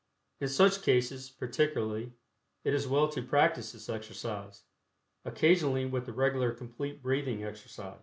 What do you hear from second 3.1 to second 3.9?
practice this